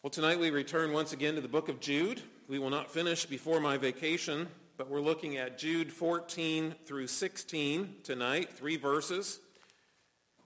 [0.00, 2.22] Well, tonight we return once again to the book of Jude.
[2.46, 7.96] We will not finish before my vacation, but we're looking at Jude 14 through 16
[8.04, 9.40] tonight, three verses.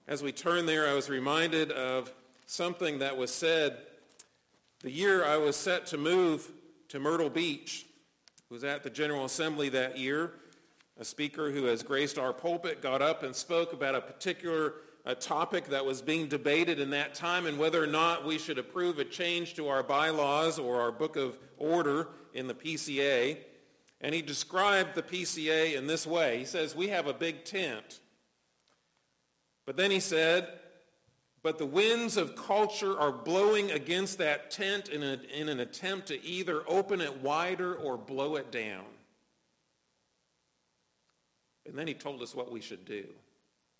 [0.07, 2.11] As we turn there, I was reminded of
[2.47, 3.77] something that was said
[4.79, 6.51] the year I was set to move
[6.87, 7.85] to Myrtle Beach.
[8.49, 10.31] It was at the General Assembly that year.
[10.99, 14.73] A speaker who has graced our pulpit got up and spoke about a particular
[15.05, 18.57] a topic that was being debated in that time and whether or not we should
[18.57, 23.37] approve a change to our bylaws or our book of order in the PCA.
[23.99, 26.39] And he described the PCA in this way.
[26.39, 27.99] He says, we have a big tent.
[29.65, 30.47] But then he said,
[31.41, 36.07] but the winds of culture are blowing against that tent in, a, in an attempt
[36.07, 38.85] to either open it wider or blow it down.
[41.65, 43.05] And then he told us what we should do.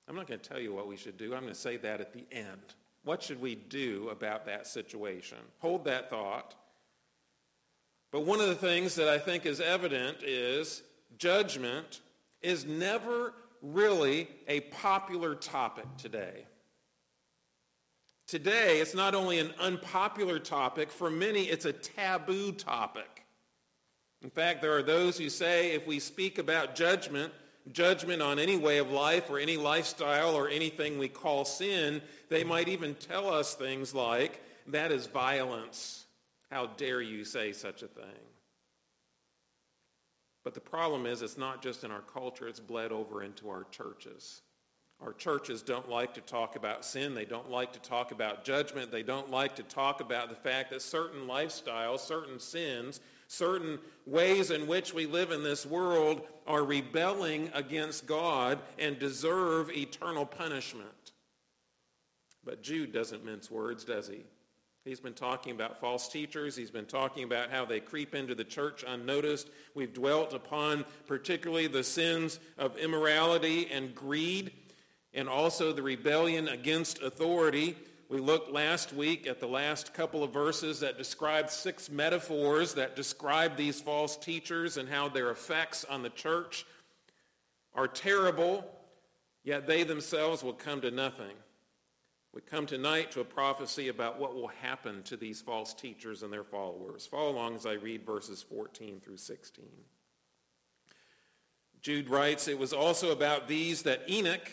[0.08, 1.34] I'm not going to tell you what we should do.
[1.34, 2.76] I'm going to say that at the end.
[3.04, 5.38] What should we do about that situation?
[5.60, 6.56] Hold that thought.
[8.12, 10.84] But one of the things that I think is evident is
[11.18, 12.02] judgment
[12.42, 16.46] is never really a popular topic today.
[18.28, 23.26] Today, it's not only an unpopular topic, for many it's a taboo topic.
[24.22, 27.34] In fact, there are those who say if we speak about judgment,
[27.72, 32.44] judgment on any way of life or any lifestyle or anything we call sin, they
[32.44, 36.06] might even tell us things like, that is violence.
[36.52, 38.04] How dare you say such a thing?
[40.44, 43.66] But the problem is it's not just in our culture, it's bled over into our
[43.72, 44.42] churches.
[45.02, 47.14] Our churches don't like to talk about sin.
[47.14, 48.92] They don't like to talk about judgment.
[48.92, 53.02] They don't like to talk about the fact that certain lifestyles, certain sins
[53.34, 59.72] certain ways in which we live in this world are rebelling against God and deserve
[59.72, 61.12] eternal punishment.
[62.46, 64.24] But Jude doesn't mince words, does he?
[64.86, 66.58] He's been talking about false teachers.
[66.58, 69.50] He's been talking about how they creep into the church unnoticed.
[69.74, 74.52] We've dwelt upon particularly the sins of immorality and greed
[75.14, 77.78] and also the rebellion against authority.
[78.14, 82.96] We looked last week at the last couple of verses that describe six metaphors that
[82.96, 86.64] describe these false teachers and how their effects on the church
[87.74, 88.66] are terrible,
[89.44, 91.34] yet they themselves will come to nothing.
[92.36, 96.32] We come tonight to a prophecy about what will happen to these false teachers and
[96.32, 97.08] their followers.
[97.08, 99.66] Follow along as I read verses 14 through 16.
[101.82, 104.52] Jude writes, It was also about these that Enoch,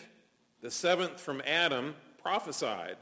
[0.63, 2.97] the seventh from Adam, prophesied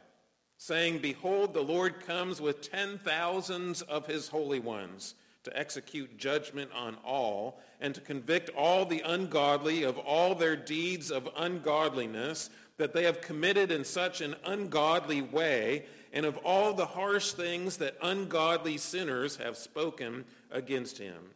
[0.59, 5.15] saying, Behold, the Lord comes with ten thousands of his holy ones
[5.45, 11.11] to execute judgment on all and to convict all the ungodly of all their deeds
[11.11, 16.85] of ungodliness that they have committed in such an ungodly way and of all the
[16.85, 21.31] harsh things that ungodly sinners have spoken against him.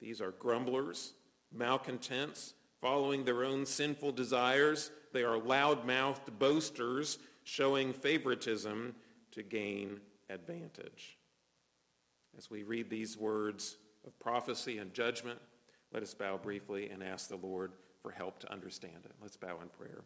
[0.00, 1.12] These are grumblers,
[1.52, 4.92] malcontents, following their own sinful desires.
[5.12, 7.18] They are loud-mouthed boasters,
[7.48, 8.94] showing favoritism
[9.32, 9.98] to gain
[10.28, 11.16] advantage.
[12.36, 15.38] As we read these words of prophecy and judgment,
[15.90, 17.72] let us bow briefly and ask the Lord
[18.02, 19.12] for help to understand it.
[19.22, 20.04] Let's bow in prayer.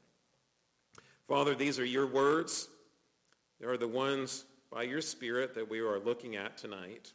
[1.27, 2.69] Father, these are your words.
[3.59, 7.13] They are the ones by your Spirit that we are looking at tonight.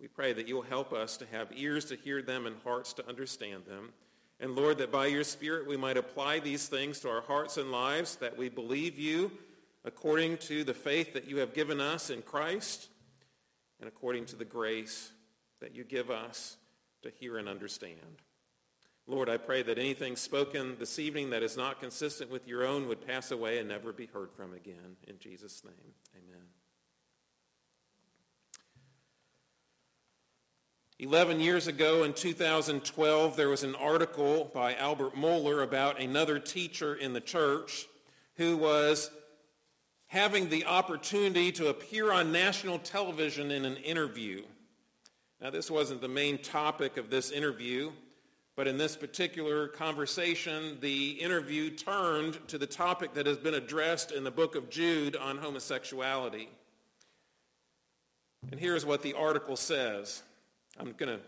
[0.00, 3.06] We pray that you'll help us to have ears to hear them and hearts to
[3.06, 3.92] understand them.
[4.40, 7.70] And Lord, that by your Spirit we might apply these things to our hearts and
[7.70, 9.30] lives, that we believe you
[9.84, 12.88] according to the faith that you have given us in Christ
[13.78, 15.12] and according to the grace
[15.60, 16.56] that you give us
[17.02, 18.22] to hear and understand.
[19.06, 22.88] Lord, I pray that anything spoken this evening that is not consistent with your own
[22.88, 24.96] would pass away and never be heard from again.
[25.08, 26.59] In Jesus' name, amen.
[31.02, 36.94] 11 years ago in 2012, there was an article by Albert Mohler about another teacher
[36.94, 37.86] in the church
[38.34, 39.10] who was
[40.08, 44.42] having the opportunity to appear on national television in an interview.
[45.40, 47.92] Now, this wasn't the main topic of this interview,
[48.54, 54.12] but in this particular conversation, the interview turned to the topic that has been addressed
[54.12, 56.50] in the book of Jude on homosexuality.
[58.50, 60.24] And here's what the article says.
[60.80, 61.20] I'm going to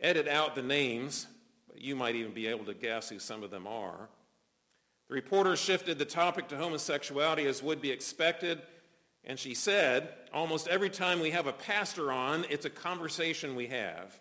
[0.00, 1.28] edit out the names,
[1.68, 4.08] but you might even be able to guess who some of them are.
[5.08, 8.60] The reporter shifted the topic to homosexuality as would be expected,
[9.22, 13.68] and she said, almost every time we have a pastor on, it's a conversation we
[13.68, 14.18] have.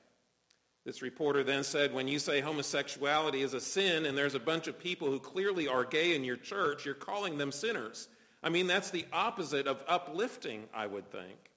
[0.85, 4.67] This reporter then said, when you say homosexuality is a sin and there's a bunch
[4.67, 8.07] of people who clearly are gay in your church, you're calling them sinners.
[8.43, 11.51] I mean, that's the opposite of uplifting, I would think.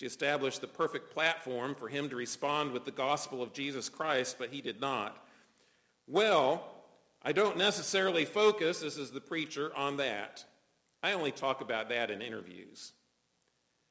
[0.00, 4.36] She established the perfect platform for him to respond with the gospel of Jesus Christ,
[4.38, 5.26] but he did not.
[6.06, 6.66] Well,
[7.22, 10.42] I don't necessarily focus, this is the preacher, on that.
[11.02, 12.92] I only talk about that in interviews.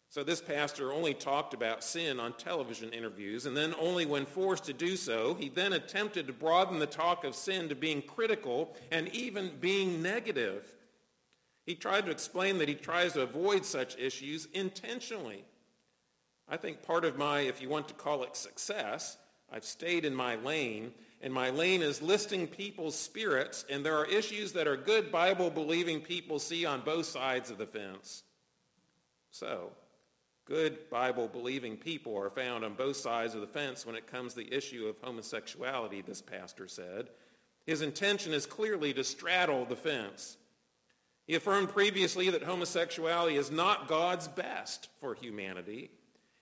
[0.09, 4.63] So this pastor only talked about sin on television interviews, and then only when forced
[4.63, 8.75] to do so, he then attempted to broaden the talk of sin to being critical
[8.89, 10.73] and even being negative.
[11.67, 15.45] He tried to explain that he tries to avoid such issues intentionally.
[16.49, 19.17] I think part of my, if you want to call it success,
[19.51, 20.91] I've stayed in my lane,
[21.21, 26.01] and my lane is listing people's spirits, and there are issues that are good Bible-believing
[26.01, 28.23] people see on both sides of the fence.
[29.31, 29.71] So,
[30.45, 34.39] good Bible-believing people are found on both sides of the fence when it comes to
[34.39, 37.09] the issue of homosexuality, this pastor said.
[37.67, 40.37] His intention is clearly to straddle the fence.
[41.27, 45.91] He affirmed previously that homosexuality is not God's best for humanity.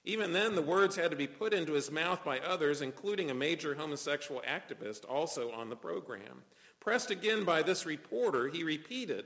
[0.08, 3.34] Even then, the words had to be put into his mouth by others, including a
[3.34, 6.44] major homosexual activist also on the program.
[6.80, 9.26] Pressed again by this reporter, he repeated,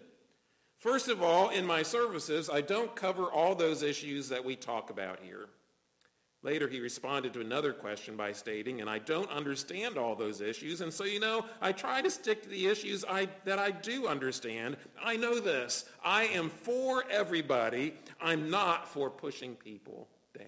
[0.80, 4.90] First of all, in my services, I don't cover all those issues that we talk
[4.90, 5.50] about here.
[6.42, 10.82] Later, he responded to another question by stating, and I don't understand all those issues,
[10.82, 14.08] and so, you know, I try to stick to the issues I, that I do
[14.08, 14.78] understand.
[15.00, 15.86] I know this.
[16.04, 17.94] I am for everybody.
[18.20, 20.48] I'm not for pushing people down.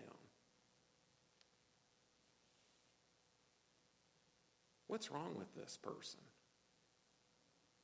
[4.94, 6.20] What's wrong with this person?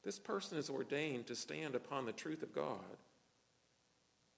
[0.03, 2.97] This person is ordained to stand upon the truth of God.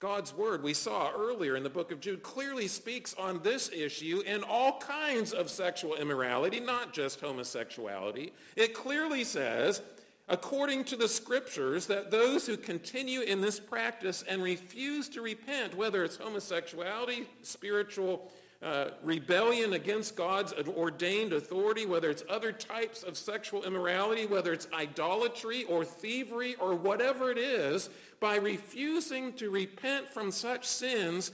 [0.00, 4.22] God's word, we saw earlier in the book of Jude, clearly speaks on this issue
[4.24, 8.32] in all kinds of sexual immorality, not just homosexuality.
[8.56, 9.82] It clearly says,
[10.26, 15.76] according to the scriptures, that those who continue in this practice and refuse to repent,
[15.76, 23.16] whether it's homosexuality, spiritual uh, rebellion against God's ordained authority, whether it's other types of
[23.16, 30.08] sexual immorality, whether it's idolatry or thievery or whatever it is, by refusing to repent
[30.08, 31.32] from such sins,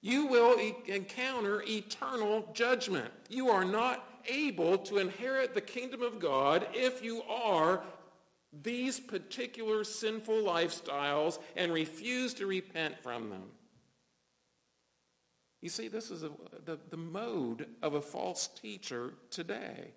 [0.00, 3.12] you will e- encounter eternal judgment.
[3.28, 7.82] You are not able to inherit the kingdom of God if you are
[8.62, 13.44] these particular sinful lifestyles and refuse to repent from them.
[15.62, 16.30] You see, this is a,
[16.64, 19.92] the, the mode of a false teacher today.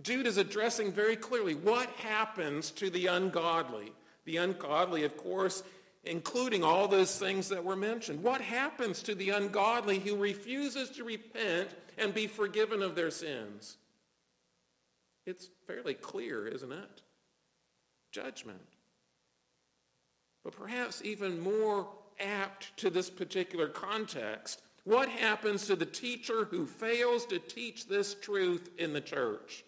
[0.00, 3.92] Jude is addressing very clearly what happens to the ungodly.
[4.26, 5.64] The ungodly, of course,
[6.04, 8.22] including all those things that were mentioned.
[8.22, 13.78] What happens to the ungodly who refuses to repent and be forgiven of their sins?
[15.26, 17.02] It's fairly clear, isn't it?
[18.12, 18.60] Judgment.
[20.44, 21.88] But perhaps even more
[22.20, 28.14] apt to this particular context what happens to the teacher who fails to teach this
[28.14, 29.64] truth in the church?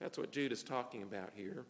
[0.00, 1.66] That's what Jude is talking about here.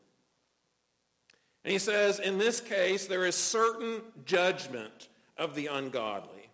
[1.64, 6.48] And he says, in this case, there is certain judgment of the ungodly.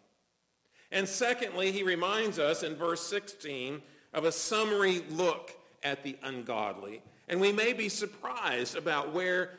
[0.90, 3.82] And secondly, he reminds us in verse 16
[4.14, 5.52] of a summary look
[5.82, 7.02] at the ungodly.
[7.28, 9.50] And we may be surprised about where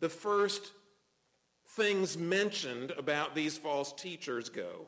[0.00, 0.72] the first
[1.76, 4.86] things mentioned about these false teachers go.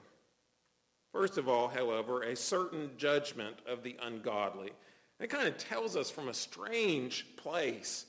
[1.13, 4.73] First of all, however, a certain judgment of the ungodly.
[5.21, 8.07] It kind of tells us from a strange place.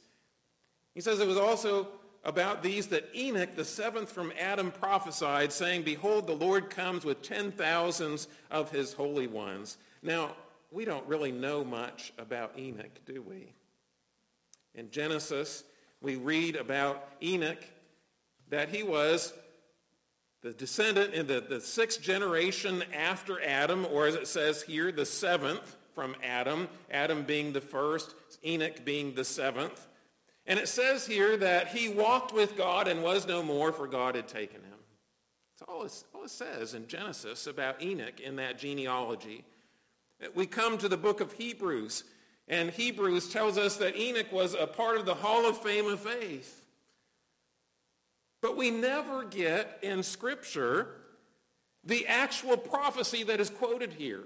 [0.94, 1.88] He says it was also
[2.24, 7.22] about these that Enoch, the seventh from Adam, prophesied, saying, Behold, the Lord comes with
[7.22, 9.78] ten thousands of his holy ones.
[10.02, 10.36] Now,
[10.72, 13.54] we don't really know much about Enoch, do we?
[14.74, 15.64] In Genesis,
[16.02, 17.64] we read about Enoch
[18.50, 19.34] that he was
[20.42, 25.06] the descendant in the, the sixth generation after Adam, or as it says here, the
[25.06, 28.14] seventh from Adam, Adam being the first,
[28.46, 29.88] Enoch being the seventh.
[30.46, 34.16] And it says here that he walked with God and was no more, for God
[34.16, 34.78] had taken him.
[35.58, 39.46] That's all it, all it says in Genesis about Enoch in that genealogy.
[40.36, 42.04] We come to the book of Hebrews,
[42.48, 46.00] and Hebrews tells us that Enoch was a part of the Hall of Fame of
[46.00, 46.65] Faith.
[48.46, 50.90] But we never get in Scripture
[51.84, 54.26] the actual prophecy that is quoted here.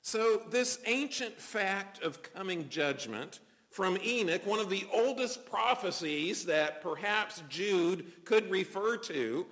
[0.00, 6.80] So this ancient fact of coming judgment from Enoch, one of the oldest prophecies that
[6.80, 9.44] perhaps Jude could refer to,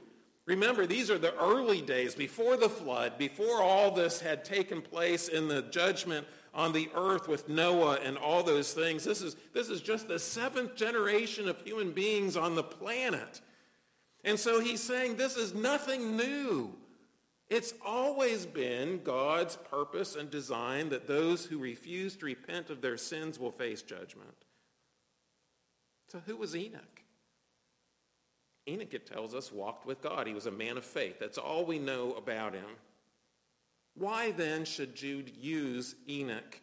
[0.47, 5.29] remember these are the early days before the flood, before all this had taken place
[5.29, 9.05] in the judgment on the earth with Noah and all those things.
[9.05, 13.43] This is, this is just the seventh generation of human beings on the planet.
[14.25, 16.75] And so he's saying this is nothing new.
[17.49, 22.97] It's always been God's purpose and design that those who refuse to repent of their
[22.97, 24.35] sins will face judgment.
[26.09, 27.03] So who was Enoch?
[28.67, 30.27] Enoch, it tells us, walked with God.
[30.27, 31.21] He was a man of faith.
[31.21, 32.65] That's all we know about him.
[33.99, 36.61] Why then should Jude use Enoch?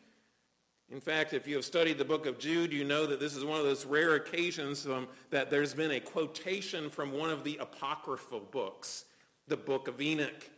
[0.91, 3.43] In fact, if you have studied the book of Jude, you know that this is
[3.43, 7.57] one of those rare occasions um, that there's been a quotation from one of the
[7.57, 9.05] apocryphal books,
[9.47, 10.49] the book of Enoch.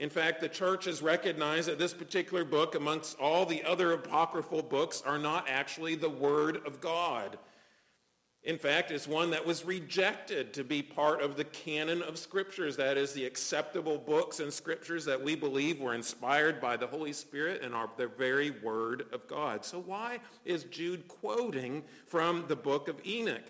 [0.00, 4.62] In fact, the church has recognized that this particular book, amongst all the other apocryphal
[4.62, 7.38] books, are not actually the Word of God.
[8.44, 12.76] In fact, it's one that was rejected to be part of the canon of scriptures.
[12.76, 17.14] That is, the acceptable books and scriptures that we believe were inspired by the Holy
[17.14, 19.64] Spirit and are the very word of God.
[19.64, 23.44] So why is Jude quoting from the book of Enoch?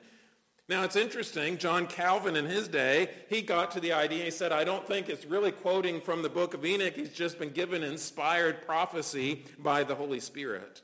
[0.69, 4.51] Now it's interesting, John Calvin in his day, he got to the idea, he said,
[4.51, 6.95] I don't think it's really quoting from the book of Enoch.
[6.95, 10.81] He's just been given inspired prophecy by the Holy Spirit.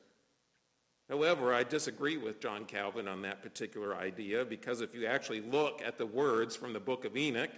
[1.10, 5.82] However, I disagree with John Calvin on that particular idea because if you actually look
[5.84, 7.50] at the words from the book of Enoch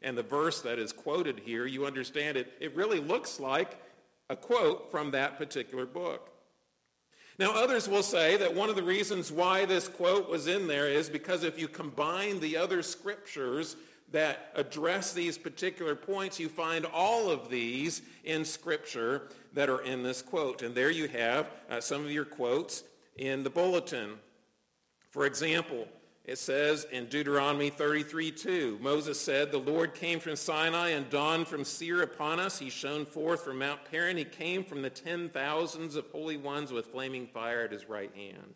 [0.00, 2.52] and the verse that is quoted here, you understand it.
[2.60, 3.82] It really looks like
[4.28, 6.30] a quote from that particular book.
[7.36, 10.88] Now, others will say that one of the reasons why this quote was in there
[10.88, 13.74] is because if you combine the other scriptures
[14.12, 20.02] that address these particular points, you find all of these in Scripture that are in
[20.02, 20.62] this quote.
[20.62, 22.84] And there you have uh, some of your quotes
[23.20, 24.14] in the bulletin.
[25.10, 25.86] For example,
[26.24, 31.64] it says in Deuteronomy 33:2, Moses said, The Lord came from Sinai and dawned from
[31.64, 32.58] Seir upon us.
[32.58, 34.16] He shone forth from Mount Paran.
[34.16, 38.14] He came from the ten thousands of holy ones with flaming fire at his right
[38.14, 38.54] hand.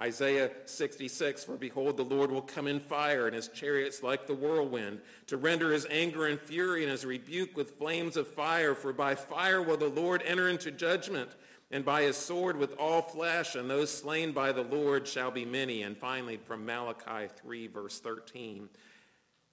[0.00, 4.34] Isaiah 66, For behold, the Lord will come in fire, and his chariots like the
[4.34, 8.76] whirlwind, to render his anger and fury and his rebuke with flames of fire.
[8.76, 11.30] For by fire will the Lord enter into judgment
[11.70, 15.44] and by his sword with all flesh, and those slain by the Lord shall be
[15.44, 15.82] many.
[15.82, 18.68] And finally, from Malachi 3, verse 13.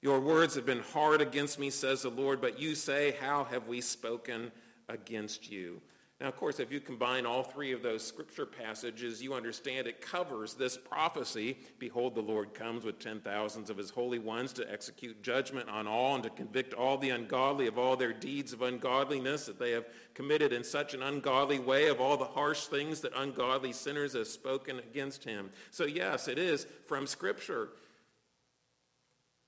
[0.01, 3.67] Your words have been hard against me, says the Lord, but you say, How have
[3.67, 4.51] we spoken
[4.87, 5.81] against you?
[6.21, 9.99] Now, of course, if you combine all three of those scripture passages, you understand it
[9.99, 11.57] covers this prophecy.
[11.77, 15.87] Behold, the Lord comes with ten thousands of his holy ones to execute judgment on
[15.87, 19.71] all and to convict all the ungodly of all their deeds of ungodliness that they
[19.71, 24.13] have committed in such an ungodly way, of all the harsh things that ungodly sinners
[24.13, 25.49] have spoken against him.
[25.69, 27.71] So, yes, it is from scripture.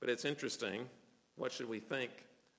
[0.02, 0.90] But it's interesting.
[1.38, 2.12] What should we think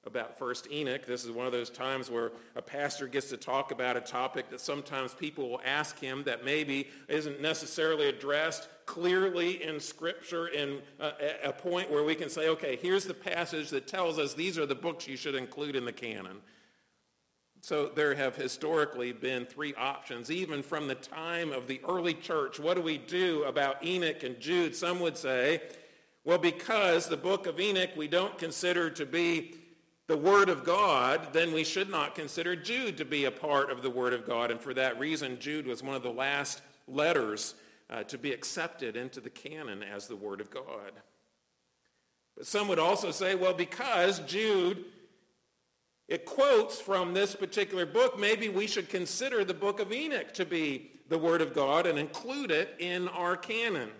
[0.09, 1.07] about First Enoch.
[1.07, 4.51] This is one of those times where a pastor gets to talk about a topic
[4.51, 10.81] that sometimes people will ask him that maybe isn't necessarily addressed clearly in Scripture in
[10.99, 11.13] a,
[11.45, 14.67] a point where we can say, okay, here's the passage that tells us these are
[14.67, 16.39] the books you should include in the canon.
[17.61, 22.59] So there have historically been three options, even from the time of the early church.
[22.59, 24.75] What do we do about Enoch and Jude?
[24.75, 25.61] Some would say,
[26.25, 29.58] well, because the book of Enoch we don't consider to be
[30.09, 33.83] the Word of God, then we should not consider Jude to be a part of
[33.83, 34.51] the Word of God.
[34.51, 37.55] And for that reason, Jude was one of the last letters
[37.91, 40.93] uh, to be accepted into the canon as the Word of God.
[42.37, 44.87] But some would also say, well, because Jude,
[46.09, 50.47] it quotes from this particular book, maybe we should consider the book of Enoch to
[50.47, 53.91] be the Word of God and include it in our canon.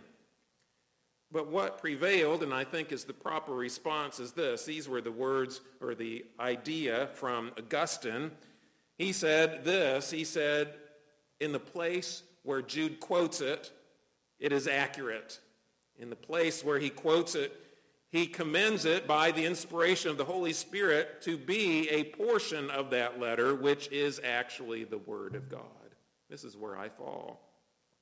[1.31, 4.65] But what prevailed, and I think is the proper response, is this.
[4.65, 8.31] These were the words or the idea from Augustine.
[8.97, 10.11] He said this.
[10.11, 10.75] He said,
[11.41, 13.71] in the place where Jude quotes it,
[14.39, 15.39] it is accurate.
[15.99, 17.53] In the place where he quotes it,
[18.11, 22.89] he commends it by the inspiration of the Holy Spirit to be a portion of
[22.91, 25.63] that letter, which is actually the Word of God.
[26.31, 27.41] This is where I fall.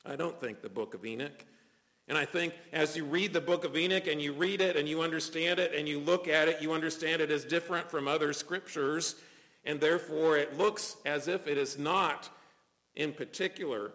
[0.04, 1.44] I don't think the book of Enoch
[2.08, 4.88] and I think as you read the book of Enoch and you read it and
[4.88, 8.32] you understand it and you look at it, you understand it as different from other
[8.32, 9.16] scriptures.
[9.64, 12.30] And therefore it looks as if it is not
[12.94, 13.92] in particular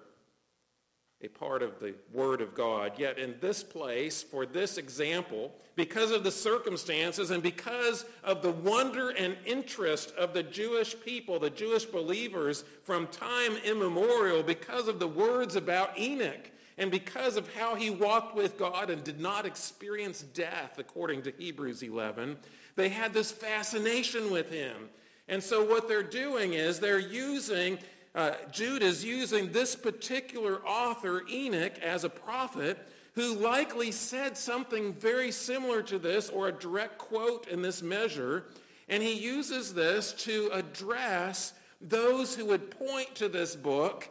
[1.23, 2.93] a part of the Word of God.
[2.97, 8.51] Yet in this place, for this example, because of the circumstances and because of the
[8.51, 14.99] wonder and interest of the Jewish people, the Jewish believers from time immemorial, because of
[14.99, 16.49] the words about Enoch,
[16.81, 21.33] and because of how he walked with God and did not experience death, according to
[21.37, 22.37] Hebrews 11,
[22.75, 24.89] they had this fascination with him.
[25.27, 27.77] And so what they're doing is they're using
[28.15, 32.79] uh, Jude is using this particular author, Enoch, as a prophet
[33.13, 38.45] who likely said something very similar to this or a direct quote in this measure.
[38.89, 44.09] And he uses this to address those who would point to this book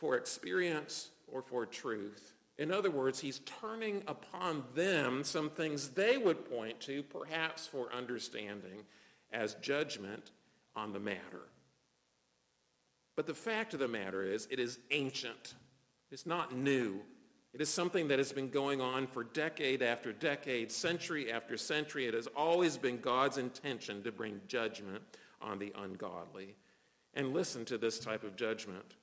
[0.00, 2.34] for experience or for truth.
[2.58, 7.92] In other words, he's turning upon them some things they would point to, perhaps for
[7.92, 8.84] understanding,
[9.32, 10.30] as judgment
[10.76, 11.48] on the matter.
[13.16, 15.54] But the fact of the matter is, it is ancient.
[16.10, 17.00] It's not new.
[17.52, 22.06] It is something that has been going on for decade after decade, century after century.
[22.06, 25.02] It has always been God's intention to bring judgment
[25.40, 26.56] on the ungodly.
[27.14, 28.94] And listen to this type of judgment.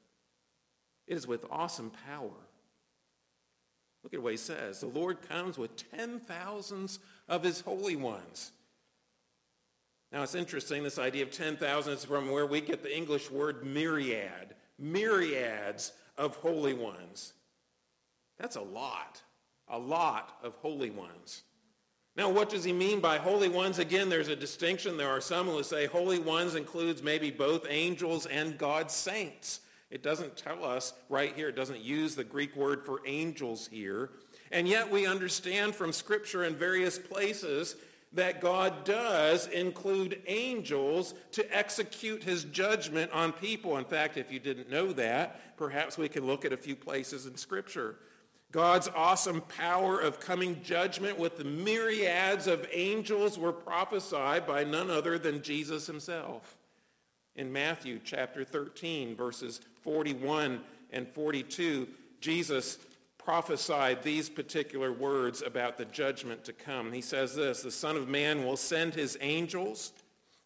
[1.09, 2.29] It is with awesome power.
[4.03, 4.79] Look at what he says.
[4.79, 8.51] The Lord comes with ten thousands of his holy ones.
[10.11, 13.29] Now it's interesting, this idea of ten thousands is from where we get the English
[13.29, 14.55] word myriad.
[14.77, 17.33] Myriads of holy ones.
[18.37, 19.21] That's a lot.
[19.67, 21.43] A lot of holy ones.
[22.15, 23.79] Now, what does he mean by holy ones?
[23.79, 24.97] Again, there's a distinction.
[24.97, 29.61] There are some who say holy ones includes maybe both angels and God's saints.
[29.91, 31.49] It doesn't tell us right here.
[31.49, 34.11] It doesn't use the Greek word for angels here.
[34.51, 37.75] And yet we understand from Scripture in various places
[38.13, 43.77] that God does include angels to execute his judgment on people.
[43.77, 47.25] In fact, if you didn't know that, perhaps we can look at a few places
[47.27, 47.97] in Scripture.
[48.51, 54.89] God's awesome power of coming judgment with the myriads of angels were prophesied by none
[54.89, 56.57] other than Jesus himself.
[57.39, 60.59] In Matthew chapter 13, verses 41
[60.91, 61.87] and 42,
[62.19, 62.77] Jesus
[63.17, 66.91] prophesied these particular words about the judgment to come.
[66.91, 69.93] He says this, the Son of Man will send his angels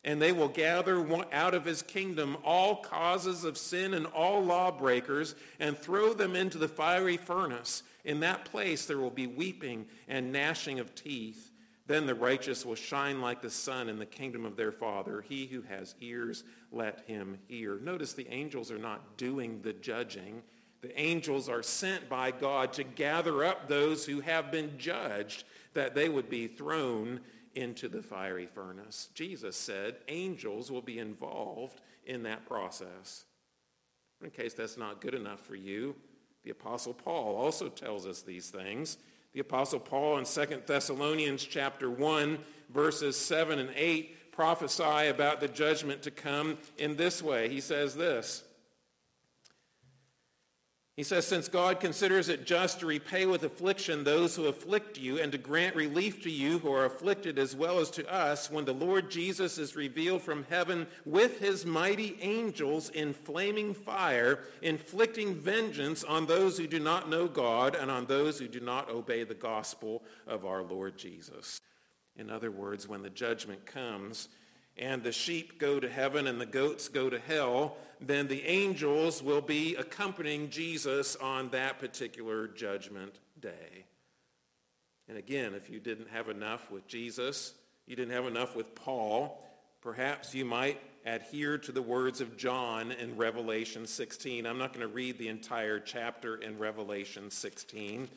[0.03, 5.33] and they will gather out of his kingdom all causes of sin and all lawbreakers
[5.59, 7.81] and throw them into the fiery furnace.
[8.05, 11.49] In that place there will be weeping and gnashing of teeth.
[11.85, 15.21] Then the righteous will shine like the sun in the kingdom of their Father.
[15.21, 17.77] He who has ears, let him hear.
[17.79, 20.43] Notice the angels are not doing the judging.
[20.81, 25.43] The angels are sent by God to gather up those who have been judged,
[25.73, 27.19] that they would be thrown
[27.55, 29.09] into the fiery furnace.
[29.13, 33.25] Jesus said angels will be involved in that process.
[34.23, 35.95] In case that's not good enough for you,
[36.43, 38.97] the Apostle Paul also tells us these things.
[39.33, 42.37] The Apostle Paul in 2 Thessalonians chapter 1,
[42.69, 47.49] verses 7 and 8 prophesy about the judgment to come in this way.
[47.49, 48.43] He says this.
[50.95, 55.19] He says, Since God considers it just to repay with affliction those who afflict you
[55.19, 58.65] and to grant relief to you who are afflicted as well as to us, when
[58.65, 65.33] the Lord Jesus is revealed from heaven with his mighty angels in flaming fire, inflicting
[65.33, 69.23] vengeance on those who do not know God and on those who do not obey
[69.23, 71.59] the gospel of our Lord Jesus.
[72.15, 74.29] In other words, when the judgment comes,
[74.77, 79.21] and the sheep go to heaven and the goats go to hell, then the angels
[79.21, 83.85] will be accompanying Jesus on that particular judgment day.
[85.07, 87.53] And again, if you didn't have enough with Jesus,
[87.85, 89.43] you didn't have enough with Paul,
[89.81, 94.45] perhaps you might adhere to the words of John in Revelation 16.
[94.45, 98.07] I'm not going to read the entire chapter in Revelation 16.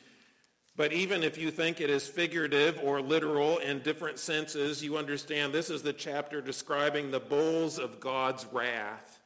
[0.77, 5.51] But even if you think it is figurative or literal in different senses, you understand
[5.51, 9.19] this is the chapter describing the bowls of God's wrath.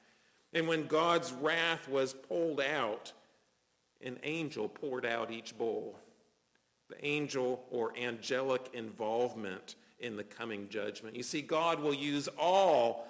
[0.53, 3.11] And when God's wrath was pulled out,
[4.01, 5.99] an angel poured out each bowl.
[6.89, 11.17] The angel or angelic involvement in the coming judgment.
[11.17, 13.07] You see, God will use all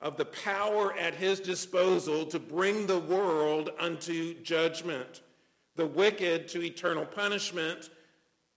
[0.00, 5.22] of the power at his disposal to bring the world unto judgment
[5.76, 7.90] the wicked to eternal punishment,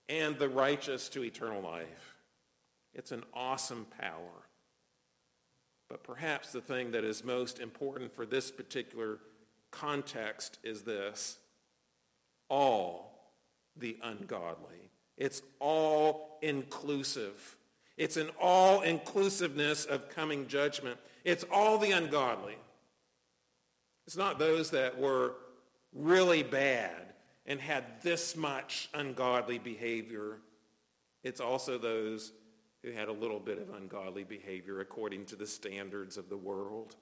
[0.08, 2.16] and the righteous to eternal life.
[2.94, 4.46] It's an awesome power.
[5.88, 9.18] But perhaps the thing that is most important for this particular
[9.70, 11.38] context is this
[12.48, 13.32] all
[13.76, 14.90] the ungodly.
[15.16, 17.56] It's all inclusive.
[17.96, 20.98] It's an all inclusiveness of coming judgment.
[21.24, 22.56] It's all the ungodly.
[24.06, 25.34] It's not those that were
[25.92, 27.14] really bad
[27.46, 30.38] and had this much ungodly behavior.
[31.22, 32.32] It's also those
[32.82, 36.94] who had a little bit of ungodly behavior according to the standards of the world.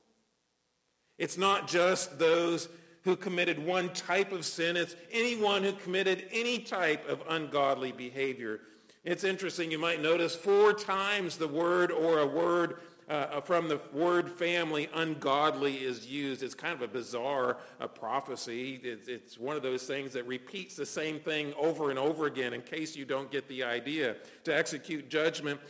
[1.18, 2.68] It's not just those
[3.02, 4.76] who committed one type of sin.
[4.76, 8.60] It's anyone who committed any type of ungodly behavior.
[9.04, 13.80] It's interesting, you might notice four times the word or a word uh, from the
[13.92, 16.42] word family, ungodly, is used.
[16.42, 18.80] It's kind of a bizarre uh, prophecy.
[18.82, 22.52] It's, it's one of those things that repeats the same thing over and over again
[22.52, 24.16] in case you don't get the idea.
[24.44, 25.60] To execute judgment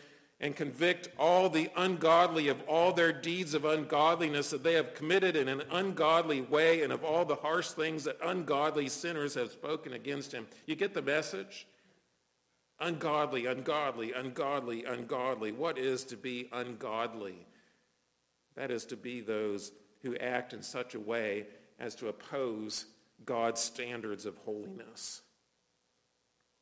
[0.40, 5.34] and convict all the ungodly of all their deeds of ungodliness that they have committed
[5.34, 9.94] in an ungodly way and of all the harsh things that ungodly sinners have spoken
[9.94, 10.46] against him.
[10.66, 11.66] You get the message?
[12.78, 15.52] Ungodly, ungodly, ungodly, ungodly.
[15.52, 17.46] What is to be ungodly?
[18.54, 21.46] That is to be those who act in such a way
[21.78, 22.86] as to oppose
[23.24, 25.22] God's standards of holiness.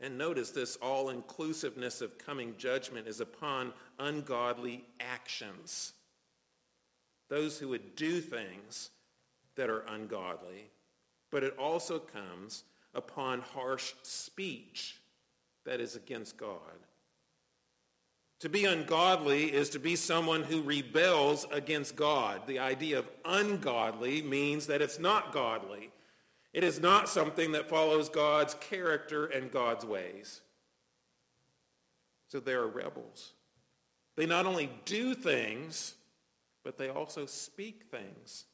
[0.01, 5.93] And notice this all inclusiveness of coming judgment is upon ungodly actions.
[7.29, 8.91] Those who would do things
[9.57, 10.71] that are ungodly.
[11.31, 15.01] But it also comes upon harsh speech
[15.65, 16.59] that is against God.
[18.41, 22.47] To be ungodly is to be someone who rebels against God.
[22.47, 25.91] The idea of ungodly means that it's not godly.
[26.53, 30.41] It is not something that follows God's character and God's ways.
[32.29, 33.33] So they are rebels.
[34.17, 35.95] They not only do things,
[36.65, 38.45] but they also speak things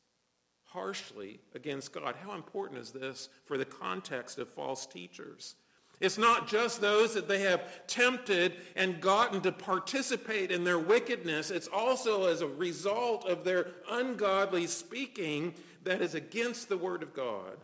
[0.65, 2.15] harshly against God.
[2.23, 5.57] How important is this for the context of false teachers?
[6.01, 11.51] It's not just those that they have tempted and gotten to participate in their wickedness.
[11.51, 17.13] It's also as a result of their ungodly speaking that is against the word of
[17.13, 17.59] God.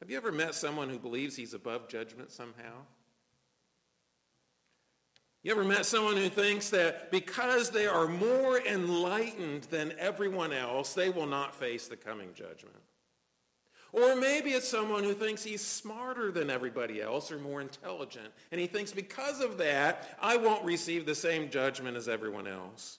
[0.00, 2.84] Have you ever met someone who believes he's above judgment somehow?
[5.42, 10.92] You ever met someone who thinks that because they are more enlightened than everyone else,
[10.92, 12.76] they will not face the coming judgment?
[13.92, 18.28] Or maybe it's someone who thinks he's smarter than everybody else or more intelligent.
[18.52, 22.98] And he thinks because of that, I won't receive the same judgment as everyone else.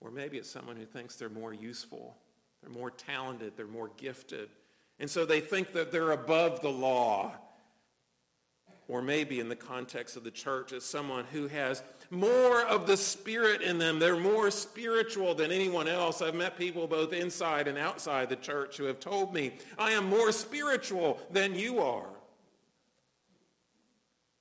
[0.00, 2.16] Or maybe it's someone who thinks they're more useful,
[2.60, 4.50] they're more talented, they're more gifted,
[4.98, 7.32] and so they think that they're above the law.
[8.86, 12.96] Or maybe in the context of the church, as someone who has more of the
[12.96, 13.98] Spirit in them.
[13.98, 16.20] They're more spiritual than anyone else.
[16.22, 20.08] I've met people both inside and outside the church who have told me, I am
[20.08, 22.08] more spiritual than you are.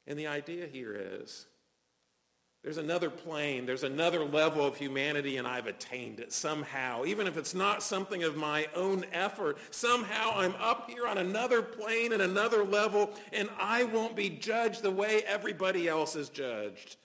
[0.07, 1.47] And the idea here is
[2.63, 7.03] there's another plane, there's another level of humanity, and I've attained it somehow.
[7.03, 11.61] Even if it's not something of my own effort, somehow I'm up here on another
[11.61, 16.95] plane and another level, and I won't be judged the way everybody else is judged.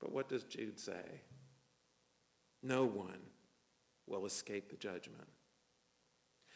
[0.00, 1.22] But what does Jude say?
[2.60, 3.20] No one
[4.08, 5.28] will escape the judgment.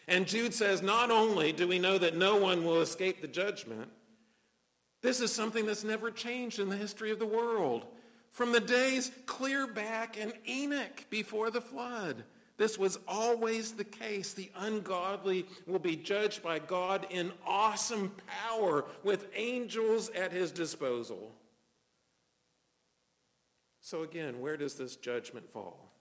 [0.09, 3.91] And Jude says, not only do we know that no one will escape the judgment,
[5.03, 7.87] this is something that's never changed in the history of the world.
[8.31, 12.25] From the days clear back in Enoch before the flood.
[12.57, 14.33] This was always the case.
[14.33, 21.33] The ungodly will be judged by God in awesome power with angels at his disposal.
[23.81, 25.95] So again, where does this judgment fall?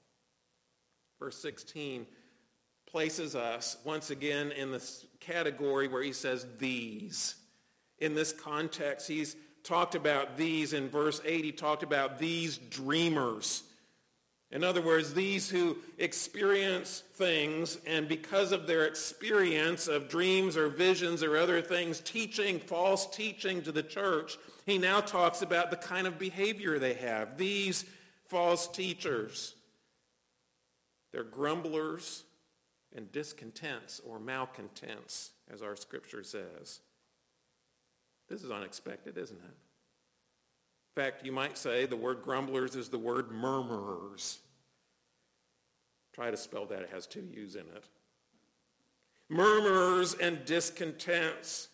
[1.19, 2.07] Verse 16
[2.87, 7.35] places us once again in this category where he says these
[7.99, 9.07] in this context.
[9.07, 11.43] He's talked about these in verse 8.
[11.43, 13.63] He talked about these dreamers.
[14.49, 20.69] In other words, these who experience things and because of their experience of dreams or
[20.69, 25.77] visions or other things, teaching, false teaching to the church, he now talks about the
[25.77, 27.37] kind of behavior they have.
[27.37, 27.83] These
[28.27, 29.53] false teachers.
[31.11, 32.23] They're grumblers
[32.95, 36.79] and discontents or malcontents, as our scripture says.
[38.29, 39.43] This is unexpected, isn't it?
[40.95, 44.39] In fact, you might say the word grumblers is the word murmurers.
[46.13, 47.83] Try to spell that, it has two U's in it.
[49.29, 51.69] Murmurers and discontents.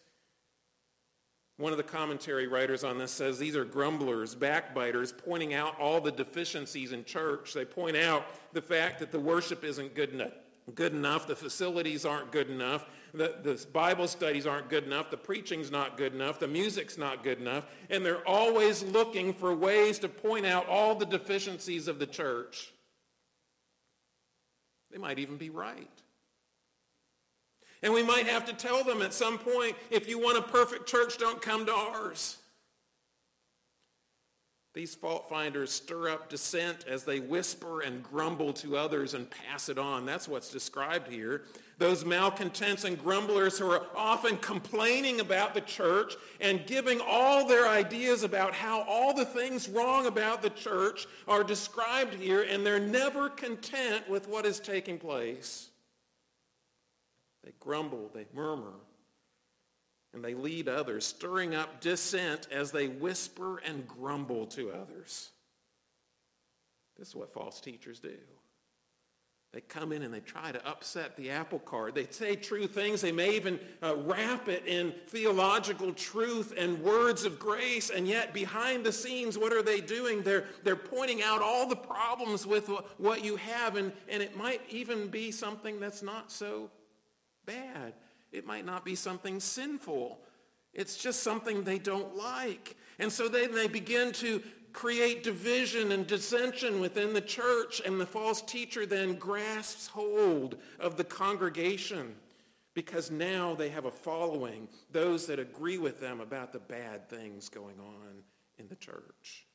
[1.57, 6.01] One of the commentary writers on this says these are grumblers, backbiters, pointing out all
[6.01, 7.53] the deficiencies in church.
[7.53, 10.33] They point out the fact that the worship isn't good enough,
[10.73, 15.17] good enough the facilities aren't good enough, the, the Bible studies aren't good enough, the
[15.17, 19.99] preaching's not good enough, the music's not good enough, and they're always looking for ways
[19.99, 22.71] to point out all the deficiencies of the church.
[24.91, 25.89] They might even be right.
[27.83, 30.87] And we might have to tell them at some point, if you want a perfect
[30.87, 32.37] church, don't come to ours.
[34.73, 39.69] These fault finders stir up dissent as they whisper and grumble to others and pass
[39.69, 40.03] it on.
[40.03, 41.43] That's what's described here.
[41.77, 47.67] Those malcontents and grumblers who are often complaining about the church and giving all their
[47.67, 52.79] ideas about how all the things wrong about the church are described here, and they're
[52.79, 55.69] never content with what is taking place.
[57.43, 58.73] They grumble, they murmur,
[60.13, 65.31] and they lead others, stirring up dissent as they whisper and grumble to others.
[66.97, 68.15] This is what false teachers do.
[69.53, 71.93] They come in and they try to upset the apple cart.
[71.93, 73.01] They say true things.
[73.01, 77.91] They may even uh, wrap it in theological truth and words of grace.
[77.91, 80.23] And yet behind the scenes, what are they doing?
[80.23, 83.75] They're, they're pointing out all the problems with what you have.
[83.75, 86.71] And, and it might even be something that's not so
[87.45, 87.93] bad.
[88.33, 90.19] It might not be something sinful.
[90.73, 92.75] It's just something they don't like.
[92.99, 94.41] And so then they begin to
[94.73, 100.97] create division and dissension within the church, and the false teacher then grasps hold of
[100.97, 102.15] the congregation
[102.73, 107.49] because now they have a following, those that agree with them about the bad things
[107.49, 108.23] going on
[108.57, 109.45] in the church.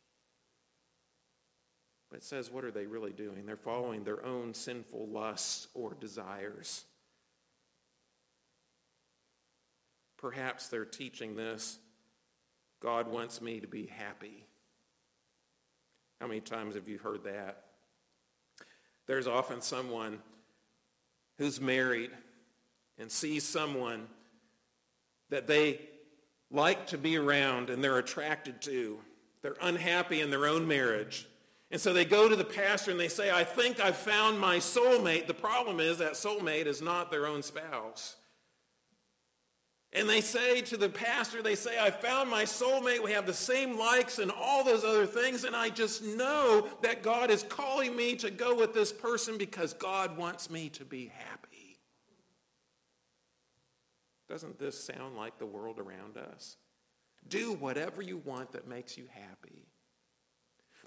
[2.10, 3.44] But it says, what are they really doing?
[3.44, 6.84] They're following their own sinful lusts or desires.
[10.18, 11.78] Perhaps they're teaching this
[12.80, 14.44] God wants me to be happy.
[16.20, 17.64] How many times have you heard that?
[19.06, 20.20] There's often someone
[21.38, 22.10] who's married
[22.98, 24.06] and sees someone
[25.30, 25.80] that they
[26.50, 28.98] like to be around and they're attracted to.
[29.42, 31.26] They're unhappy in their own marriage.
[31.70, 34.56] And so they go to the pastor and they say, I think I've found my
[34.56, 35.26] soulmate.
[35.26, 38.16] The problem is that soulmate is not their own spouse.
[39.94, 43.02] And they say to the pastor, they say, I found my soulmate.
[43.02, 45.44] We have the same likes and all those other things.
[45.44, 49.72] And I just know that God is calling me to go with this person because
[49.72, 51.78] God wants me to be happy.
[54.28, 56.58] Doesn't this sound like the world around us?
[57.28, 59.66] Do whatever you want that makes you happy.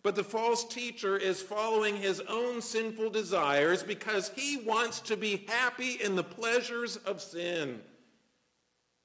[0.04, 5.46] But the false teacher is following his own sinful desires because he wants to be
[5.48, 7.82] happy in the pleasures of sin.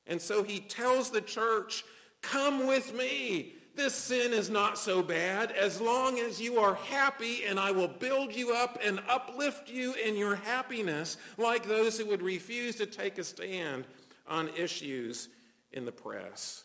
[0.06, 1.84] And so he tells the church,
[2.22, 3.54] come with me.
[3.74, 7.88] This sin is not so bad as long as you are happy and I will
[7.88, 12.86] build you up and uplift you in your happiness like those who would refuse to
[12.86, 13.84] take a stand
[14.26, 15.28] on issues
[15.72, 16.64] in the press.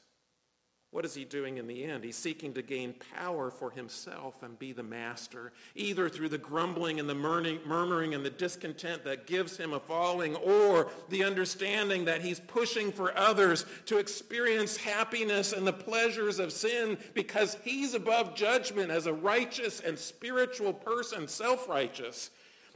[0.91, 2.03] What is he doing in the end?
[2.03, 6.99] He's seeking to gain power for himself and be the master, either through the grumbling
[6.99, 12.21] and the murmuring and the discontent that gives him a following, or the understanding that
[12.21, 18.35] he's pushing for others to experience happiness and the pleasures of sin because he's above
[18.35, 22.31] judgment as a righteous and spiritual person, self-righteous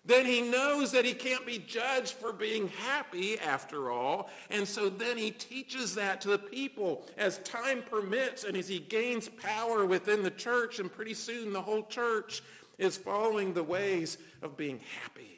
[0.06, 4.30] then he knows that he can't be judged for being happy after all.
[4.52, 8.80] And so then he teaches that to the people as time permits and as he
[8.80, 10.78] gains power within the church.
[10.78, 12.44] And pretty soon the whole church
[12.78, 15.32] is following the ways of being happy.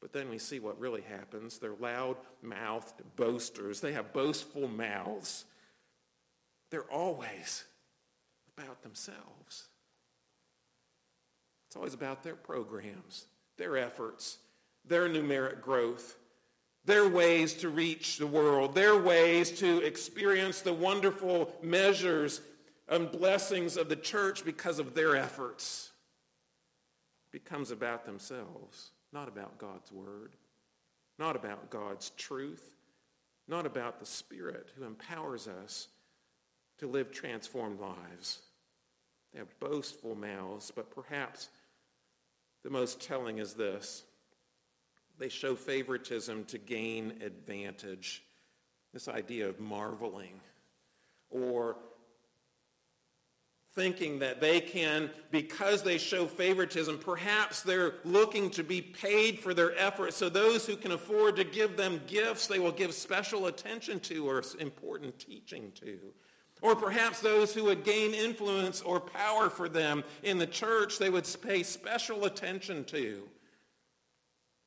[0.00, 1.58] But then we see what really happens.
[1.58, 3.80] They're loud-mouthed boasters.
[3.80, 5.46] They have boastful mouths.
[6.70, 7.64] They're always
[8.56, 9.68] about themselves.
[11.72, 13.24] It's always about their programs,
[13.56, 14.36] their efforts,
[14.84, 16.16] their numeric growth,
[16.84, 22.42] their ways to reach the world, their ways to experience the wonderful measures
[22.88, 25.92] and blessings of the church because of their efforts.
[27.32, 30.36] It becomes about themselves, not about God's word,
[31.18, 32.74] not about God's truth,
[33.48, 35.88] not about the Spirit who empowers us
[36.80, 38.42] to live transformed lives.
[39.32, 41.48] They have boastful mouths, but perhaps
[42.62, 44.04] the most telling is this.
[45.18, 48.24] They show favoritism to gain advantage.
[48.92, 50.40] This idea of marveling
[51.30, 51.76] or
[53.74, 59.54] thinking that they can, because they show favoritism, perhaps they're looking to be paid for
[59.54, 60.16] their efforts.
[60.16, 64.28] So those who can afford to give them gifts, they will give special attention to
[64.28, 65.98] or important teaching to.
[66.62, 71.10] Or perhaps those who would gain influence or power for them in the church, they
[71.10, 73.24] would pay special attention to.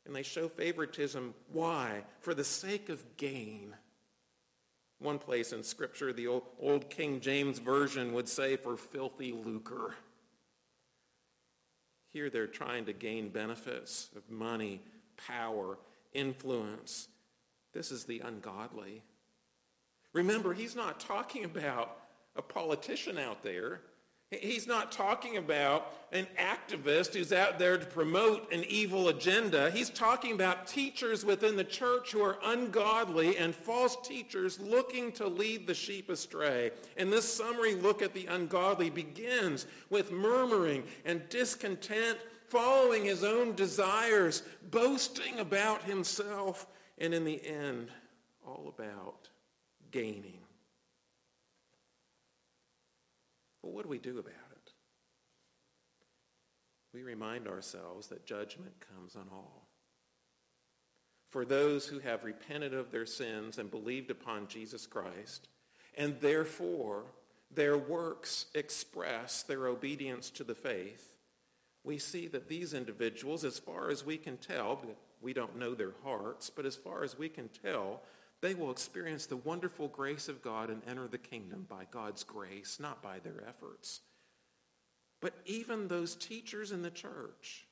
[0.06, 1.34] And they show favoritism.
[1.52, 2.04] Why?
[2.20, 3.74] For the sake of gain.
[5.00, 9.96] One place in Scripture, the old, King James Version would say, for filthy lucre.
[12.12, 14.82] Here they're trying to gain benefits of money,
[15.28, 15.78] power,
[16.14, 17.08] influence.
[17.74, 19.02] This is the ungodly.
[20.16, 21.98] Remember, he's not talking about
[22.38, 23.82] a politician out there.
[24.32, 29.70] He's not talking about an activist who's out there to promote an evil agenda.
[29.72, 35.28] He's talking about teachers within the church who are ungodly and false teachers looking to
[35.28, 36.72] lead the sheep astray.
[36.96, 43.54] And this summary look at the ungodly begins with murmuring and discontent, following his own
[43.54, 46.68] desires, boasting about himself,
[47.00, 47.90] and in the end,
[48.46, 49.28] all about
[49.96, 50.42] gaining.
[53.64, 54.72] But what do we do about it?
[56.94, 59.70] We remind ourselves that judgment comes on all.
[61.30, 65.48] For those who have repented of their sins and believed upon Jesus Christ,
[65.98, 67.06] and therefore
[67.50, 71.16] their works express their obedience to the faith,
[71.86, 74.82] we see that these individuals, as far as we can tell,
[75.22, 78.02] we don't know their hearts, but as far as we can tell,
[78.42, 82.80] they will experience the wonderful grace of God and enter the kingdom by God's grace,
[82.80, 84.02] not by their efforts.
[85.22, 87.66] But even those teachers in the church,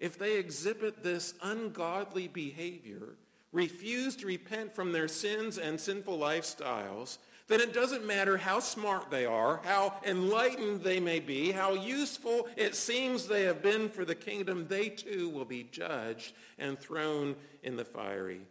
[0.00, 3.16] if they exhibit this ungodly behavior,
[3.52, 9.10] refuse to repent from their sins and sinful lifestyles, then it doesn't matter how smart
[9.10, 14.04] they are, how enlightened they may be, how useful it seems they have been for
[14.04, 18.42] the kingdom, they too will be judged and thrown in the fiery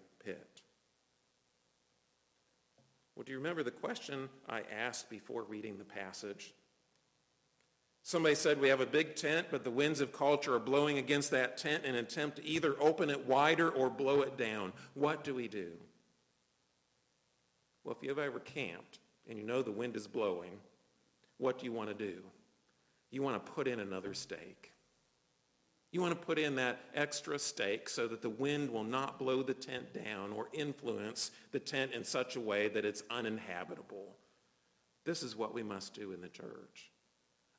[3.18, 6.54] Well, do you remember the question I asked before reading the passage?
[8.04, 11.32] Somebody said we have a big tent, but the winds of culture are blowing against
[11.32, 14.72] that tent in an attempt to either open it wider or blow it down.
[14.94, 15.72] What do we do?
[17.84, 20.60] Well, if you've ever camped and you know the wind is blowing,
[21.40, 22.22] what do you want to do?
[23.10, 24.74] You want to put in another stake.
[25.92, 29.42] You want to put in that extra stake so that the wind will not blow
[29.42, 34.16] the tent down or influence the tent in such a way that it's uninhabitable.
[35.06, 36.92] This is what we must do in the church.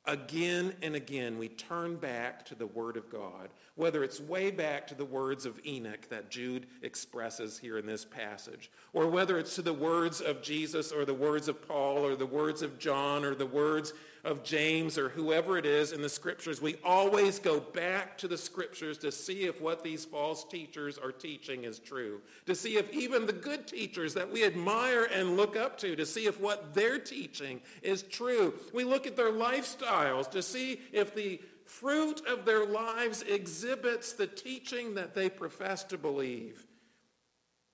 [0.05, 4.87] Again and again, we turn back to the Word of God, whether it's way back
[4.87, 9.55] to the words of Enoch that Jude expresses here in this passage, or whether it's
[9.55, 13.25] to the words of Jesus or the words of Paul or the words of John
[13.25, 17.59] or the words of James or whoever it is in the scriptures, we always go
[17.59, 22.21] back to the scriptures to see if what these false teachers are teaching is true,
[22.45, 26.05] to see if even the good teachers that we admire and look up to, to
[26.05, 28.53] see if what they're teaching is true.
[28.73, 34.27] We look at their lifestyles to see if the fruit of their lives exhibits the
[34.27, 36.65] teaching that they profess to believe.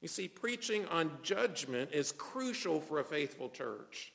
[0.01, 4.11] You see, preaching on judgment is crucial for a faithful church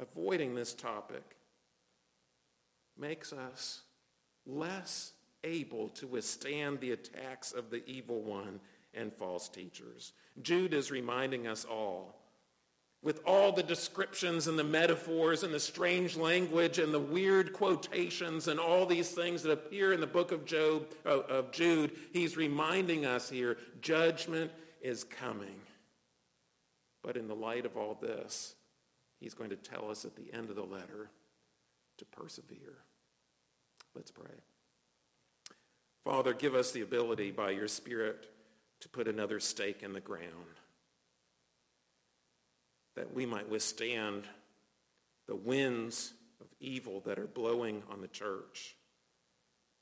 [0.00, 1.36] avoiding this topic
[2.96, 3.82] makes us
[4.46, 5.12] less
[5.44, 8.60] able to withstand the attacks of the evil one
[8.94, 10.12] and false teachers.
[10.42, 12.18] Jude is reminding us all,
[13.02, 18.48] with all the descriptions and the metaphors and the strange language and the weird quotations
[18.48, 22.36] and all these things that appear in the book of Job oh, of Jude, he's
[22.36, 25.60] reminding us here judgment is coming.
[27.02, 28.56] But in the light of all this,
[29.20, 31.10] He's going to tell us at the end of the letter
[31.98, 32.78] to persevere.
[33.94, 34.26] Let's pray.
[36.04, 38.28] Father, give us the ability by your Spirit
[38.80, 40.60] to put another stake in the ground,
[42.94, 44.24] that we might withstand
[45.26, 48.76] the winds of evil that are blowing on the church,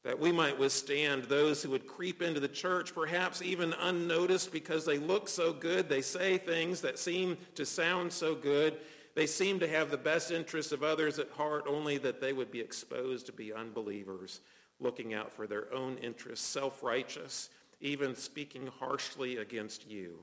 [0.03, 4.85] that we might withstand those who would creep into the church, perhaps even unnoticed because
[4.85, 8.79] they look so good, they say things that seem to sound so good,
[9.17, 12.51] they seem to have the best interests of others at heart, only that they would
[12.51, 14.43] be exposed to be unbelievers,
[14.79, 17.49] looking out for their own interests, self-righteous,
[17.81, 20.19] even speaking harshly against you.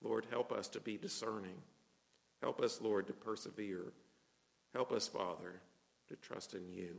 [0.00, 1.60] Lord, help us to be discerning.
[2.40, 3.92] Help us, Lord, to persevere.
[4.72, 5.60] Help us, Father,
[6.08, 6.94] to trust in you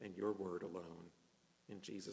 [0.00, 1.10] and your word alone.
[1.68, 2.12] In Jesus'